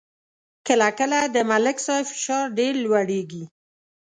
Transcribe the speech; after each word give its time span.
کله 0.67 0.89
کله 0.99 1.19
د 1.35 1.37
ملک 1.49 1.77
صاحب 1.85 2.05
فشار 2.13 2.45
ډېر 2.59 2.73
لوړېږي. 2.83 3.43